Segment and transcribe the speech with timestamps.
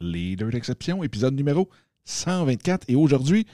[0.00, 1.68] Leader d'exception, épisode numéro
[2.04, 2.84] 124.
[2.88, 3.46] Et aujourd'hui,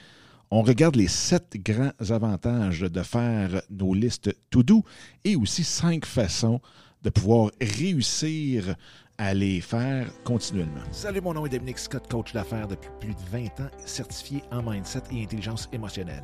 [0.51, 4.83] on regarde les sept grands avantages de faire nos listes to-do
[5.23, 6.61] et aussi cinq façons
[7.01, 8.75] de pouvoir réussir
[9.17, 10.81] à les faire continuellement.
[10.91, 14.63] Salut, mon nom est Dominique Scott, coach d'affaires depuis plus de 20 ans, certifié en
[14.63, 16.23] mindset et intelligence émotionnelle.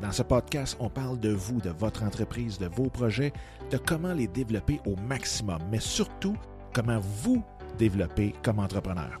[0.00, 3.32] Dans ce podcast, on parle de vous, de votre entreprise, de vos projets,
[3.70, 6.36] de comment les développer au maximum, mais surtout
[6.72, 7.42] comment vous
[7.78, 9.20] développer comme entrepreneur.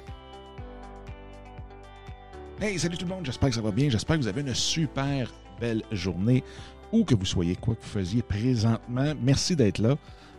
[2.63, 4.53] Hey, salut tout le monde, j'espère que ça va bien, j'espère que vous avez une
[4.53, 6.43] super belle journée,
[6.91, 9.13] où que vous soyez, quoi que vous faisiez présentement.
[9.19, 9.95] Merci d'être là,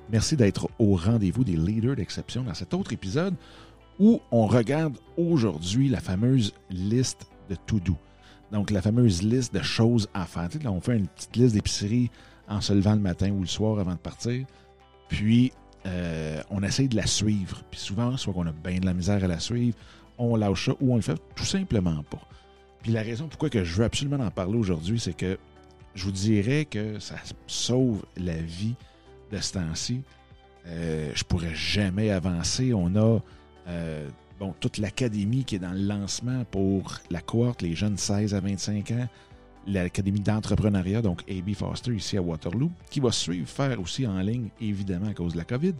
[0.08, 3.34] merci d'être au rendez-vous des leaders d'exception dans cet autre épisode
[3.98, 7.96] où on regarde aujourd'hui la fameuse liste de to-do.
[8.52, 10.48] Donc, la fameuse liste de choses à faire.
[10.48, 12.08] Tu sais, là, on fait une petite liste d'épicerie
[12.46, 14.46] en se levant le matin ou le soir avant de partir.
[15.08, 15.50] Puis,
[15.86, 17.62] euh, on essaye de la suivre.
[17.70, 19.76] Puis souvent, soit qu'on a bien de la misère à la suivre,
[20.18, 22.20] on lâche ça ou on le fait tout simplement pas.
[22.82, 25.38] Puis la raison pourquoi que je veux absolument en parler aujourd'hui, c'est que
[25.94, 27.16] je vous dirais que ça
[27.46, 28.74] sauve la vie
[29.30, 30.02] de ce temps-ci.
[30.66, 32.72] Euh, je pourrais jamais avancer.
[32.74, 33.20] On a
[33.68, 34.08] euh,
[34.60, 38.90] toute l'académie qui est dans le lancement pour la cohorte, les jeunes 16 à 25
[38.92, 39.08] ans,
[39.66, 44.48] l'académie d'entrepreneuriat, donc AB Foster ici à Waterloo, qui va suivre faire aussi en ligne,
[44.60, 45.74] évidemment à cause de la COVID.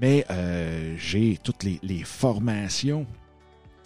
[0.00, 3.06] Mais euh, j'ai toutes les, formations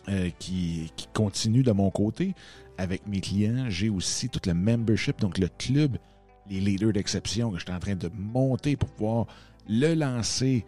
[0.09, 2.35] euh, qui, qui continuent de mon côté
[2.79, 3.67] avec mes clients.
[3.69, 5.99] J'ai aussi tout le membership, donc le club,
[6.49, 9.27] les leaders d'exception que je suis en train de monter pour pouvoir
[9.69, 10.65] le lancer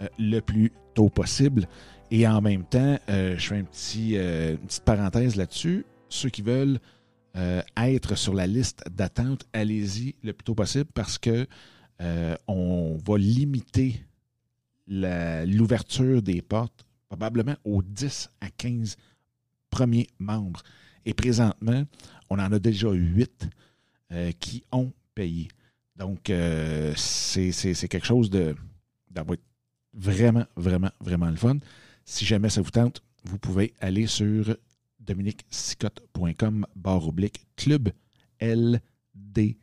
[0.00, 1.66] euh, le plus tôt possible.
[2.10, 5.84] Et en même temps, je fais une petite parenthèse là-dessus.
[6.08, 6.78] Ceux qui veulent
[7.34, 11.46] être sur la liste d'attente, allez-y le plus tôt possible parce que
[12.46, 14.04] on va limiter
[14.86, 18.96] l'ouverture des portes probablement aux 10 à 15
[19.70, 20.62] premiers membres.
[21.04, 21.84] Et présentement,
[22.30, 23.48] on en a déjà 8
[24.12, 25.48] euh, qui ont payé.
[25.96, 27.52] Donc, euh, c'est
[27.88, 28.54] quelque chose de,
[29.92, 31.58] vraiment, vraiment, vraiment le fun.
[32.04, 34.56] Si jamais ça vous tente, vous pouvez aller sur
[35.06, 37.90] dominiquesicotte.com barre oblique club
[38.40, 39.56] LD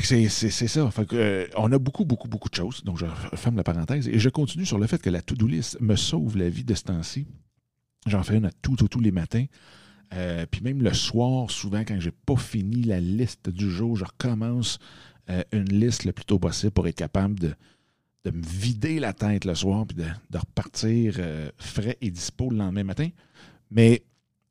[0.00, 0.90] c'est ça.
[1.12, 2.82] Euh, on a beaucoup, beaucoup, beaucoup de choses.
[2.84, 3.06] Donc, je
[3.36, 4.08] ferme la parenthèse.
[4.08, 6.74] Et je continue sur le fait que la to-do list me sauve la vie de
[6.74, 7.26] ce temps-ci.
[8.06, 9.46] J'en fais une à tout, tous les matins.
[10.12, 14.04] Euh, puis même le soir, souvent, quand j'ai pas fini la liste du jour, je
[14.04, 14.78] recommence
[15.30, 17.54] euh, une liste le plus tôt possible pour être capable de,
[18.30, 21.20] me vider la tête le soir puis de, repartir
[21.56, 23.08] frais et dispo le lendemain matin.
[23.70, 24.02] Mais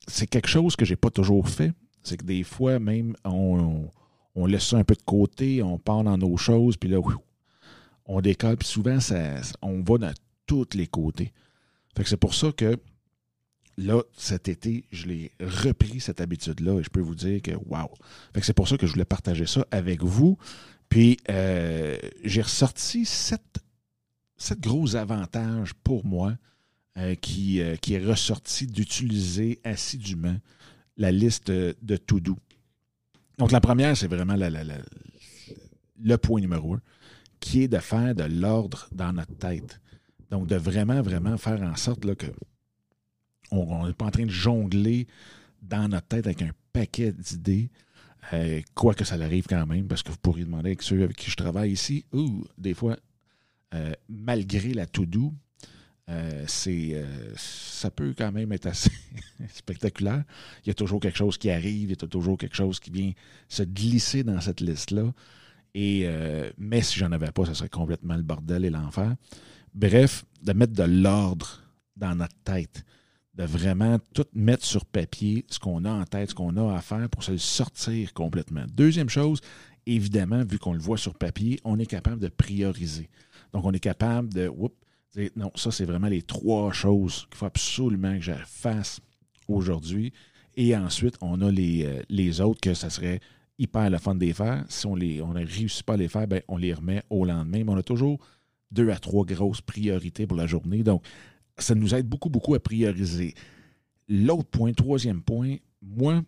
[0.08, 1.72] c'est quelque chose que j'ai pas toujours fait.
[2.04, 3.90] C'est que des fois, même, on
[4.36, 7.00] on laisse ça un peu de côté, on part dans nos choses, puis là,
[8.06, 10.14] on décolle, puis souvent, ça, on va dans
[10.46, 11.32] tous les côtés.
[11.96, 12.78] Fait que c'est pour ça que
[13.78, 17.90] là, cet été, je l'ai repris cette habitude-là et je peux vous dire que wow.
[18.34, 20.38] Fait que c'est pour ça que je voulais partager ça avec vous.
[20.90, 23.60] Puis euh, j'ai ressorti sept,
[24.52, 26.36] gros avantages pour moi
[26.98, 30.38] euh, qui, euh, qui est ressorti d'utiliser assidûment
[30.98, 32.38] la liste de to-do.
[33.38, 36.82] Donc, la première, c'est vraiment le point numéro un,
[37.40, 39.80] qui est de faire de l'ordre dans notre tête.
[40.30, 42.28] Donc, de vraiment, vraiment faire en sorte là, que
[43.52, 45.08] on n'est pas en train de jongler
[45.62, 47.70] dans notre tête avec un paquet d'idées,
[48.34, 51.18] euh, quoi que ça arrive quand même, parce que vous pourriez demander avec ceux avec
[51.18, 52.98] qui je travaille ici, ou des fois,
[53.74, 55.34] euh, malgré la to-do,
[56.10, 57.06] euh, c'est, euh,
[57.38, 58.92] ça peut quand même être assez
[59.54, 60.24] spectaculaire.
[60.64, 62.92] Il y a toujours quelque chose qui arrive, il y a toujours quelque chose qui
[62.92, 63.12] vient
[63.48, 65.14] se glisser dans cette liste-là.
[65.74, 69.16] Et, euh, mais si j'en avais pas, ça serait complètement le bordel et l'enfer.
[69.74, 71.62] Bref, de mettre de l'ordre
[71.96, 72.84] dans notre tête,
[73.34, 76.82] de vraiment tout mettre sur papier, ce qu'on a en tête, ce qu'on a à
[76.82, 78.66] faire pour se le sortir complètement.
[78.72, 79.40] Deuxième chose,
[79.86, 83.10] évidemment, vu qu'on le voit sur papier, on est capable de prioriser.
[83.54, 84.76] Donc, on est capable de, oups,
[85.36, 89.00] non, ça, c'est vraiment les trois choses qu'il faut absolument que je fasse
[89.48, 90.12] aujourd'hui.
[90.56, 93.20] Et ensuite, on a les, euh, les autres que ça serait
[93.60, 94.66] hyper le fun de les faire.
[94.70, 97.64] Si on ne on réussit pas à les faire, ben, on les remet au lendemain.
[97.64, 98.20] Mais on a toujours
[98.72, 100.84] deux à trois grosses priorités pour la journée.
[100.84, 101.04] Donc,
[101.58, 103.36] ça nous aide beaucoup, beaucoup à prioriser.
[104.08, 106.24] l'autre point, troisième point, moi,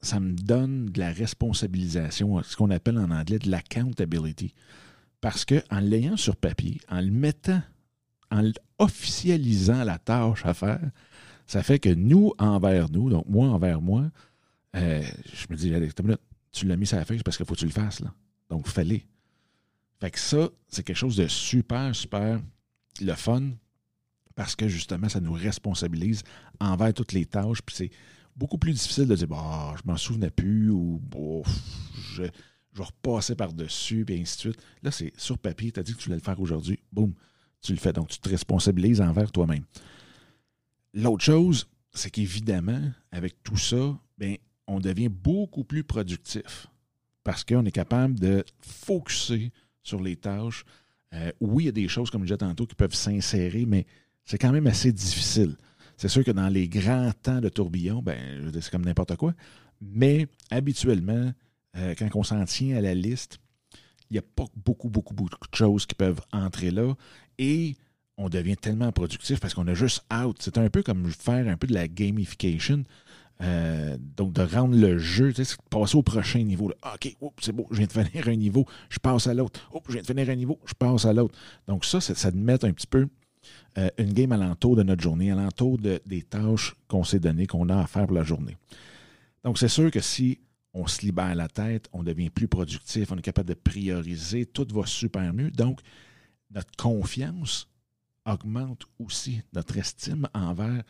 [0.00, 4.54] ça me donne de la responsabilisation, ce qu'on appelle en anglais de l'accountability.
[5.20, 7.62] Parce qu'en l'ayant sur papier, en le mettant,
[8.30, 10.90] en officialisant la tâche à faire,
[11.46, 14.10] ça fait que nous envers nous, donc moi envers moi,
[14.76, 15.02] euh,
[15.32, 15.72] je me dis,
[16.52, 18.00] tu l'as mis sur la feuille parce qu'il faut que tu le fasses.
[18.00, 18.12] Là.
[18.50, 19.06] Donc, fallait.
[20.00, 22.40] Fait que ça, c'est quelque chose de super, super
[23.00, 23.50] le fun
[24.34, 26.22] parce que justement, ça nous responsabilise
[26.60, 27.60] envers toutes les tâches.
[27.62, 27.90] Puis c'est
[28.38, 31.02] beaucoup plus difficile de dire, bah, je m'en souvenais plus ou
[32.14, 32.22] je,
[32.72, 34.62] je vais repasser par-dessus, puis ainsi de suite.
[34.82, 36.78] Là, c'est sur papier, tu as dit que tu voulais le faire aujourd'hui.
[36.92, 37.12] Boum,
[37.60, 37.92] tu le fais.
[37.92, 39.64] Donc, tu te responsabilises envers toi-même.
[40.94, 42.80] L'autre chose, c'est qu'évidemment,
[43.10, 44.36] avec tout ça, bien,
[44.66, 46.68] on devient beaucoup plus productif
[47.24, 49.52] parce qu'on est capable de focuser
[49.82, 50.64] sur les tâches.
[51.12, 53.86] Euh, oui, il y a des choses, comme je disais tantôt, qui peuvent s'insérer, mais
[54.24, 55.56] c'est quand même assez difficile.
[55.98, 59.34] C'est sûr que dans les grands temps de tourbillon, ben, c'est comme n'importe quoi.
[59.82, 61.32] Mais habituellement,
[61.76, 63.38] euh, quand on s'en tient à la liste,
[64.08, 66.94] il n'y a pas beaucoup, beaucoup, beaucoup de choses qui peuvent entrer là.
[67.38, 67.74] Et
[68.16, 70.36] on devient tellement productif parce qu'on a juste out.
[70.40, 72.84] C'est un peu comme faire un peu de la gamification.
[73.40, 76.72] Euh, donc, de rendre le jeu, tu sais, passer au prochain niveau.
[76.82, 79.60] Ah, OK, c'est bon, je viens de finir un niveau, je passe à l'autre.
[79.86, 81.38] Je viens de finir un niveau, je passe à l'autre.
[81.66, 83.08] Donc, ça, ça te met un petit peu
[83.76, 87.68] euh, une game alentour de notre journée, alentour de, des tâches qu'on s'est données, qu'on
[87.68, 88.56] a à faire pour la journée.
[89.44, 90.40] Donc, c'est sûr que si
[90.74, 94.66] on se libère la tête, on devient plus productif, on est capable de prioriser, tout
[94.70, 95.50] va super mieux.
[95.50, 95.80] Donc,
[96.50, 97.68] notre confiance
[98.26, 100.82] augmente aussi, notre estime envers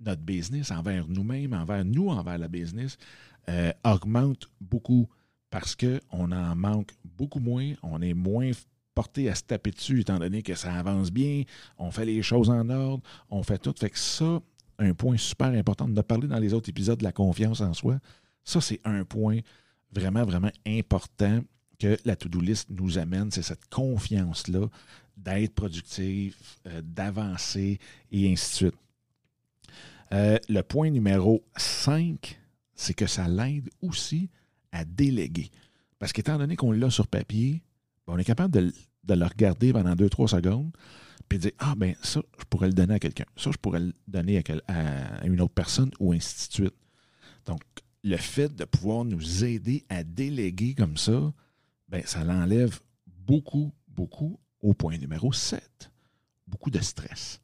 [0.00, 2.96] notre business, envers nous-mêmes, envers nous, envers la business,
[3.48, 5.08] euh, augmente beaucoup
[5.50, 8.50] parce qu'on en manque beaucoup moins, on est moins
[8.98, 11.44] à se taper dessus étant donné que ça avance bien,
[11.78, 13.74] on fait les choses en ordre, on fait tout.
[13.78, 14.40] Fait que ça,
[14.78, 17.98] un point super important, de parler dans les autres épisodes de la confiance en soi,
[18.44, 19.38] ça c'est un point
[19.92, 21.40] vraiment, vraiment important
[21.78, 24.66] que la to-do list nous amène, c'est cette confiance-là
[25.16, 27.78] d'être productif, euh, d'avancer
[28.10, 28.74] et ainsi de suite.
[30.12, 32.38] Euh, le point numéro 5,
[32.74, 34.30] c'est que ça l'aide aussi
[34.72, 35.50] à déléguer.
[35.98, 37.62] Parce qu'étant donné qu'on l'a sur papier,
[38.08, 40.70] on est capable de, le regarder pendant 2-3 secondes,
[41.28, 43.26] puis dire Ah, ben ça, je pourrais le donner à quelqu'un.
[43.36, 46.74] Ça, je pourrais le donner à, une autre personne, ou ainsi de suite.
[47.46, 47.60] Donc,
[48.04, 51.32] le fait de pouvoir nous aider à déléguer comme ça,
[51.88, 55.90] ben, ça l'enlève beaucoup, beaucoup au point numéro 7.
[56.46, 57.40] Beaucoup de stress.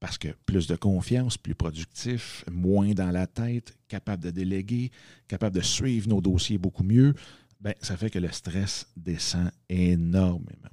[0.00, 4.90] Parce que plus de confiance, plus productif, moins dans la tête, capable de déléguer,
[5.28, 7.14] capable de suivre nos dossiers beaucoup mieux,
[7.62, 10.68] ben, ça fait que le stress descend énormément.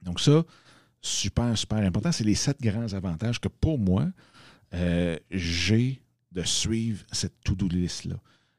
[0.00, 0.44] Donc ça,
[1.02, 2.10] super, super important.
[2.10, 4.08] C'est les sept grands avantages que pour moi,
[4.72, 6.00] euh, j'ai
[6.32, 8.16] de suivre cette to-do list-là.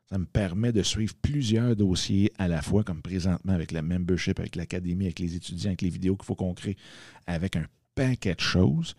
[0.07, 4.39] Ça me permet de suivre plusieurs dossiers à la fois, comme présentement avec la membership,
[4.39, 6.77] avec l'académie, avec les étudiants, avec les vidéos qu'il faut qu'on crée,
[7.25, 7.65] avec un
[7.95, 8.95] paquet de choses.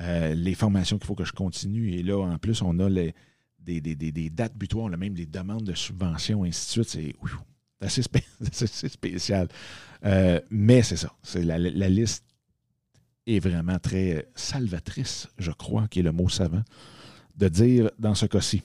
[0.00, 1.92] Euh, les formations qu'il faut que je continue.
[1.92, 3.14] Et là, en plus, on a les,
[3.60, 6.88] des, dates butoirs, on a même des demandes de subventions, ainsi de suite.
[6.88, 7.14] C'est
[7.80, 8.02] assez,
[8.88, 9.48] spécial.
[10.04, 11.12] Euh, mais c'est ça.
[11.22, 12.24] C'est la, liste
[13.26, 16.62] est vraiment très salvatrice, je crois, qui est le mot savant,
[17.36, 18.62] de dire dans ce cas-ci.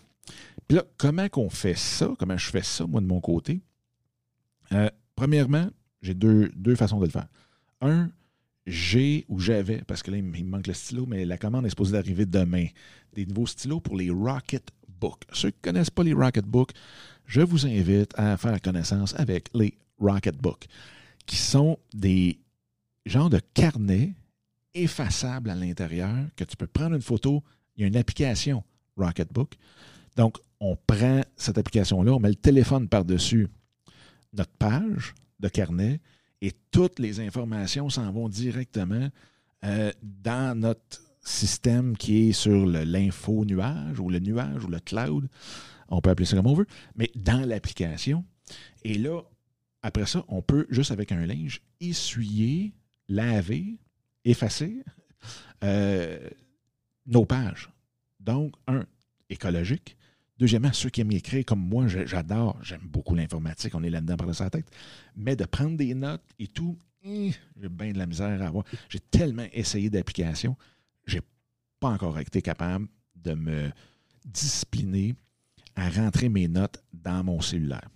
[0.68, 2.14] Puis là, comment qu'on fait ça?
[2.18, 3.62] Comment je fais ça, moi, de mon côté?
[4.72, 5.68] Euh, premièrement,
[6.02, 7.28] j'ai deux, deux façons de le faire.
[7.82, 8.10] Un,
[8.68, 11.70] j'ai ou j'avais, parce que là, il me manque le stylo, mais la commande est
[11.70, 12.68] supposée d'arriver demain.
[13.14, 14.72] Des nouveaux stylos pour les Rocket
[15.32, 16.72] Ceux qui ne connaissent pas les Rocket Book,
[17.26, 20.66] je vous invite à faire connaissance avec les Rocket Book,
[21.26, 22.40] qui sont des
[23.06, 24.14] genres de carnets
[24.74, 27.44] effaçables à l'intérieur, que tu peux prendre une photo.
[27.76, 28.64] Il y a une application
[28.98, 29.56] Rocketbook.
[30.16, 33.48] Donc, on prend cette application-là, on met le téléphone par-dessus
[34.34, 36.00] notre page de carnet
[36.42, 39.10] et toutes les informations s'en vont directement
[39.64, 45.28] euh, dans notre système qui est sur l'info-nuage ou le nuage ou le cloud.
[45.90, 48.26] On peut appeler ça comme on veut, mais dans l'application.
[48.84, 49.22] Et là,
[49.82, 52.74] après ça, on peut, juste avec un linge, essuyer,
[53.08, 53.78] laver,
[54.24, 54.84] effacer
[55.64, 56.30] euh,
[57.06, 57.70] nos pages.
[58.20, 58.86] Donc, un,
[59.30, 59.98] écologique.
[60.38, 64.34] Deuxièmement, ceux qui aiment écrire comme moi, j'adore, j'aime beaucoup l'informatique, on est là-dedans par
[64.34, 64.66] sa tête.
[65.16, 68.66] Mais de prendre des notes et tout, j'ai bien de la misère à avoir.
[68.90, 70.56] J'ai tellement essayé d'applications,
[71.06, 71.22] j'ai
[71.80, 73.72] pas encore été capable de me
[74.26, 75.16] discipliner
[75.76, 77.90] à rentrer mes notes dans mon cellulaire.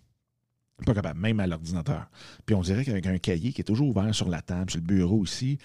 [0.85, 2.09] Pas capable, même à l'ordinateur.
[2.45, 4.85] Puis on dirait qu'avec un cahier qui est toujours ouvert sur la table, sur le
[4.85, 5.57] bureau ici,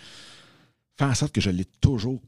[0.97, 2.21] fait en sorte que je l'ai toujours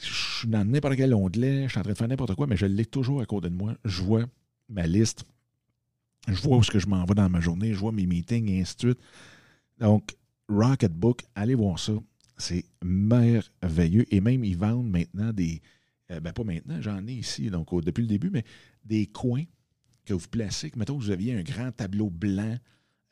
[0.00, 2.56] je suis dans n'importe quel onglet, je suis en train de faire n'importe quoi, mais
[2.56, 3.74] je l'ai toujours à côté de moi.
[3.84, 4.24] Je vois
[4.68, 5.24] ma liste,
[6.26, 8.48] je vois où est-ce que je m'en vais dans ma journée, je vois mes meetings
[8.50, 9.00] et ainsi de suite.
[9.78, 10.16] Donc,
[10.48, 11.92] Rocketbook, allez voir ça.
[12.38, 14.06] C'est merveilleux.
[14.14, 15.60] Et même, ils vendent maintenant des.
[16.10, 18.44] Euh, ben, pas maintenant, j'en ai ici, donc depuis le début, mais
[18.84, 19.44] des coins
[20.06, 20.70] que vous placez.
[20.70, 22.56] Que, mettons, vous aviez un grand tableau blanc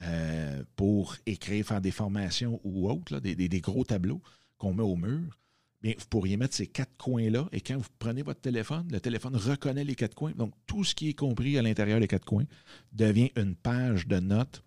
[0.02, 4.22] euh, pour écrire, faire des formations ou autres, des, des, gros tableaux
[4.58, 5.38] qu'on met au mur.
[5.82, 9.36] Bien, vous pourriez mettre ces quatre coins-là et quand vous prenez votre téléphone, le téléphone
[9.36, 10.32] reconnaît les quatre coins.
[10.32, 12.46] Donc, tout ce qui est compris à l'intérieur des quatre coins
[12.92, 14.62] devient une page de notes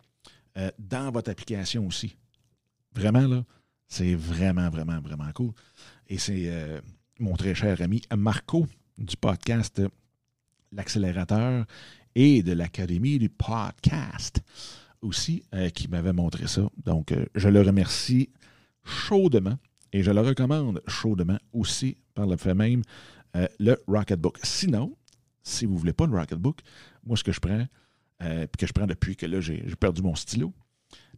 [0.57, 2.15] euh, dans votre application aussi.
[2.93, 3.45] Vraiment, là,
[3.89, 5.51] c'est vraiment, vraiment, vraiment cool.
[6.07, 6.79] Et c'est euh,
[7.19, 8.65] mon très cher ami Marco
[8.97, 9.81] du podcast
[10.71, 11.65] L'accélérateur
[12.15, 14.41] et de l'Académie du podcast
[15.01, 16.69] aussi euh, qui m'avait montré ça.
[16.85, 18.29] Donc, je le remercie
[18.85, 19.57] chaudement
[19.91, 22.83] et je le recommande chaudement aussi par le fait même
[23.59, 24.39] le Rocketbook.
[24.43, 24.95] Sinon,
[25.49, 26.59] si vous ne voulez pas le Rocketbook,
[27.03, 27.65] moi, ce que je prends,
[28.21, 30.53] euh, que je prends depuis que là, j'ai perdu mon stylo,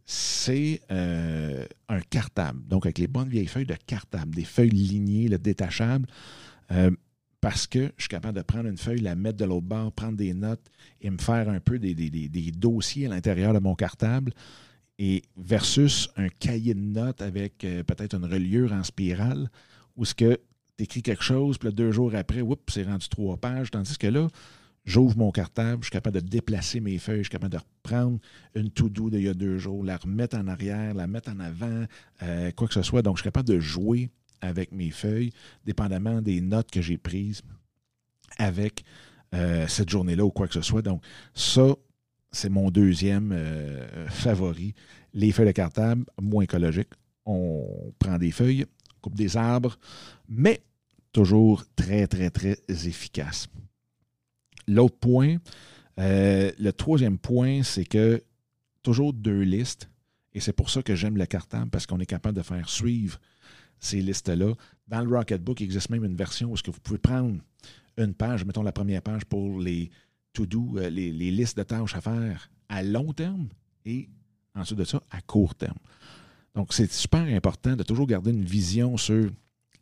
[0.04, 2.66] c'est euh, un cartable.
[2.66, 6.06] Donc, avec les bonnes vieilles feuilles de cartable, des feuilles lignées, le détachable,
[6.70, 6.90] euh,
[7.40, 10.16] parce que je suis capable de prendre une feuille, la mettre de l'autre bord, prendre
[10.16, 11.94] des notes et me faire un peu des,
[12.52, 14.32] dossiers à l'intérieur de mon cartable.
[14.98, 19.50] Et versus un cahier de notes avec peut-être une reliure en spirale,
[19.96, 20.38] où ce que
[20.76, 23.72] tu écris quelque chose, puis deux jours après, oups, c'est rendu trois pages.
[23.72, 24.28] Tandis que là,
[24.84, 28.18] J'ouvre mon cartable, je suis capable de déplacer mes feuilles, je suis capable de reprendre
[28.56, 31.84] une to-do d'il y a deux jours, la remettre en arrière, la mettre en avant,
[32.22, 33.02] euh, quoi que ce soit.
[33.02, 34.10] Donc, je suis capable de jouer
[34.40, 35.30] avec mes feuilles,
[35.64, 37.42] dépendamment des notes que j'ai prises
[38.38, 38.82] avec
[39.34, 40.82] euh, cette journée-là ou quoi que ce soit.
[40.82, 41.76] Donc, ça,
[42.32, 44.74] c'est mon deuxième euh, favori.
[45.14, 46.92] Les feuilles de cartable, moins écologiques.
[47.24, 48.66] On prend des feuilles,
[49.00, 49.78] coupe des arbres,
[50.28, 50.60] mais
[51.12, 53.48] toujours très, très, très efficace.
[54.68, 55.36] L'autre point,
[55.98, 58.22] euh, le troisième point, c'est que
[58.82, 59.88] toujours deux listes,
[60.34, 63.18] et c'est pour ça que j'aime le cartable, parce qu'on est capable de faire suivre
[63.78, 64.54] ces listes-là.
[64.88, 67.38] Dans le Rocketbook, il existe même une version où vous pouvez prendre
[67.98, 69.90] une page, mettons la première page pour les
[70.32, 73.48] to-do, euh, les, listes de tâches à faire à long terme
[73.84, 74.08] et
[74.54, 75.78] ensuite de ça à court terme.
[76.54, 79.30] Donc, c'est super important de toujours garder une vision sur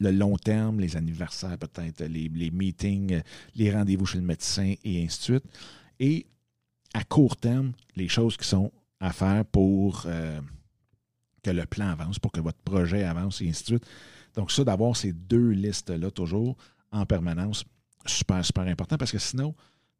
[0.00, 3.20] le long terme, les anniversaires peut-être, les, meetings,
[3.54, 5.44] les rendez-vous chez le médecin et ainsi de suite.
[6.00, 6.26] Et
[6.94, 10.40] à court terme, les choses qui sont à faire pour euh,
[11.42, 13.86] que le plan avance, pour que votre projet avance et ainsi de suite.
[14.34, 16.56] Donc ça, d'avoir ces deux listes-là toujours
[16.92, 17.64] en permanence,
[18.06, 19.54] super, super important parce que sinon,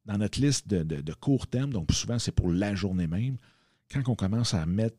[0.06, 3.36] dans notre liste de, court terme, donc souvent c'est pour la journée même,
[3.92, 4.96] quand on commence à mettre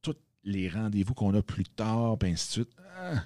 [0.00, 3.22] tous les rendez-vous qu'on a plus tard, et ainsi de suite, ah,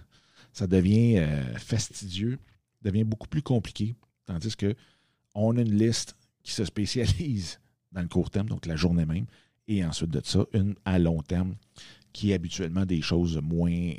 [0.53, 2.39] ça devient euh, fastidieux,
[2.83, 3.95] devient beaucoup plus compliqué.
[4.27, 4.75] Tandis que
[5.35, 7.61] on a une liste qui se spécialise
[7.93, 9.27] dans le court terme, donc la journée même,
[9.69, 11.57] et ensuite de ça, une à long terme,
[12.13, 13.95] qui est habituellement des choses moins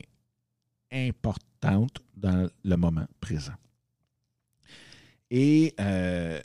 [0.91, 3.53] importantes dans le moment présent.
[5.31, 6.39] Et euh,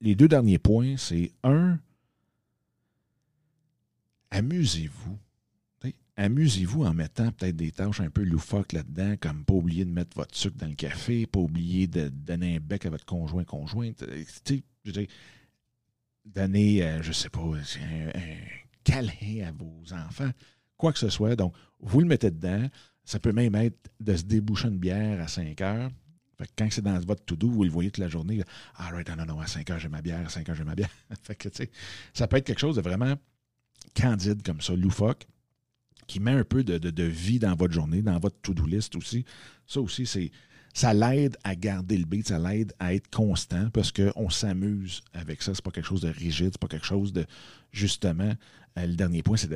[0.00, 1.78] les deux derniers points, c'est un,
[4.30, 5.18] amusez-vous
[6.22, 10.16] amusez-vous en mettant peut-être des tâches un peu loufoques là-dedans, comme pas oublier de mettre
[10.16, 14.02] votre sucre dans le café, pas oublier de donner un bec à votre conjoint, conjointe.
[14.02, 15.08] Euh, tu sais,
[16.24, 18.12] donner, euh, je sais pas, un,
[18.84, 20.30] câlin à vos enfants,
[20.76, 21.34] quoi que ce soit.
[21.34, 22.68] Donc, vous le mettez dedans.
[23.04, 25.90] Ça peut même être de se déboucher une bière à 5 heures.
[26.38, 28.42] Fait que quand c'est dans votre to-do, vous le voyez toute la journée.
[28.76, 30.76] Ah, right, non, non, à 5 heures, j'ai ma bière, à 5 heures, j'ai ma
[30.76, 30.90] bière.
[31.22, 31.48] fait que,
[32.14, 33.16] ça peut être quelque chose de vraiment
[33.96, 35.26] candide comme ça, loufoque
[36.06, 39.24] qui met un peu de, vie dans votre journée, dans votre to-do list aussi.
[39.66, 40.30] Ça aussi, c'est
[40.74, 45.42] ça l'aide à garder le beat, ça l'aide à être constant parce qu'on s'amuse avec
[45.42, 45.54] ça.
[45.54, 47.26] C'est pas quelque chose de rigide, c'est pas quelque chose de
[47.72, 48.32] justement.
[48.78, 49.50] Euh, le dernier point, c'est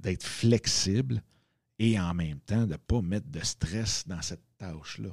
[0.00, 1.22] d'être flexible
[1.78, 5.10] et en même temps de ne pas mettre de stress dans cette tâche-là.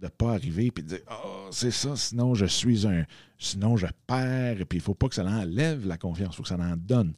[0.00, 3.04] De ne pas arriver et de dire oh, c'est ça, sinon je suis un.
[3.38, 6.36] Sinon je perds, et puis il ne faut pas que ça enlève la confiance, il
[6.36, 7.14] faut que ça en donne.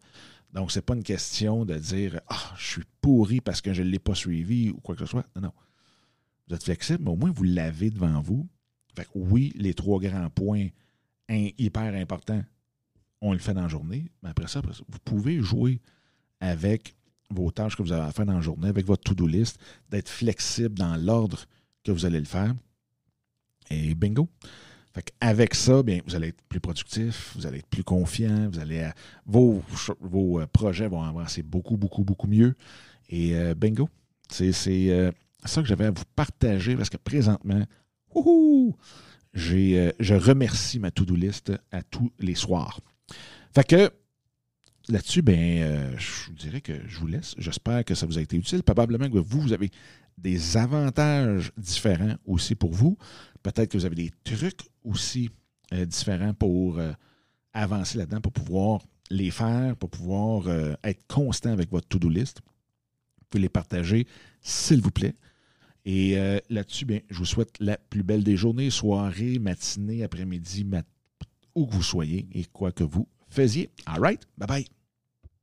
[0.52, 3.82] Donc, ce n'est pas une question de dire Ah, je suis pourri parce que je
[3.82, 5.26] ne l'ai pas suivi ou quoi que ce soit.
[5.36, 5.52] Non, non.
[6.48, 8.46] Vous êtes flexible, mais au moins vous l'avez devant vous.
[8.94, 10.68] Fait oui, les trois grands points
[11.28, 12.42] hyper importants,
[13.20, 14.10] on le fait dans la journée.
[14.22, 15.80] Mais après ça, vous pouvez jouer
[16.40, 16.94] avec
[17.30, 20.08] vos tâches que vous avez à faire dans la journée, avec votre to-do list, d'être
[20.08, 21.46] flexible dans l'ordre
[21.84, 22.54] que vous allez le faire.
[23.70, 24.28] Et bingo.
[25.20, 28.80] Avec ça, bien, vous allez être plus productif, vous allez être plus confiant, vous allez,
[28.80, 28.90] euh,
[29.24, 29.62] vos,
[30.00, 32.54] vos euh, projets vont avancer beaucoup, beaucoup, beaucoup mieux.
[33.08, 33.88] Et euh, bingo,
[34.28, 37.64] c'est ça que j'avais à vous partager parce que présentement,
[39.34, 42.80] j'ai, euh, je remercie ma to-do list à tous les soirs.
[43.54, 43.90] Fait que
[44.88, 47.34] là-dessus, ben, euh, je vous dirais que je vous laisse.
[47.38, 48.62] J'espère que ça vous a été utile.
[48.62, 49.70] Probablement que vous, vous avez
[50.18, 52.96] des avantages différents aussi pour vous.
[53.42, 55.30] Peut-être que vous avez des trucs aussi
[55.72, 56.80] euh, différents pour
[57.52, 60.48] avancer là-dedans, pour pouvoir les faire, pour pouvoir
[60.84, 62.40] être constant avec votre to-do list.
[63.18, 64.06] Vous pouvez les partager,
[64.40, 65.14] s'il vous plaît.
[65.84, 70.66] Et euh, là-dessus, bien, je vous souhaite la plus belle des journées, soirée, matinée, après-midi,
[71.54, 73.68] où que vous soyez et quoi que vous faisiez.
[73.86, 74.20] All right?
[74.38, 74.81] Bye bye.